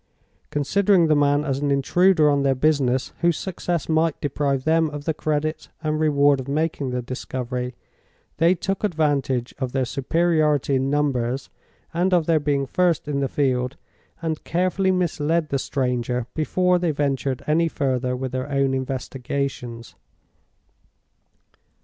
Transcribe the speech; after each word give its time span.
Considering 0.49 1.05
the 1.05 1.15
man 1.15 1.45
as 1.45 1.59
an 1.59 1.69
intruder 1.69 2.27
on 2.27 2.41
their 2.41 2.55
business, 2.55 3.13
whose 3.21 3.37
success 3.37 3.87
might 3.87 4.19
deprive 4.19 4.63
them 4.63 4.89
of 4.89 5.05
the 5.05 5.13
credit 5.13 5.69
and 5.83 5.99
reward 5.99 6.39
of 6.39 6.47
making 6.47 6.89
the 6.89 7.03
discovery, 7.03 7.75
they 8.37 8.55
took 8.55 8.83
advantage 8.83 9.53
of 9.59 9.73
their 9.73 9.85
superiority 9.85 10.73
in 10.73 10.89
numbers, 10.89 11.51
and 11.93 12.15
of 12.15 12.25
their 12.25 12.39
being 12.39 12.65
first 12.65 13.07
in 13.07 13.19
the 13.19 13.27
field, 13.27 13.77
and 14.23 14.43
carefully 14.43 14.89
misled 14.89 15.49
the 15.49 15.59
stranger 15.59 16.25
before 16.33 16.79
they 16.79 16.89
ventured 16.89 17.43
any 17.45 17.67
further 17.67 18.15
with 18.15 18.31
their 18.31 18.49
own 18.51 18.73
investigations. 18.73 19.93